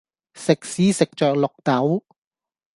[0.33, 2.03] 食屎食著綠豆